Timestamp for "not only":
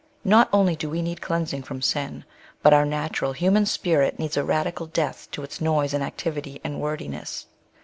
0.25-0.75